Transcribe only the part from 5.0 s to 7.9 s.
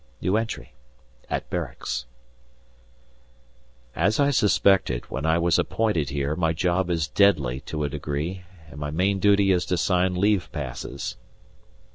when I was appointed here, my job is deadly to a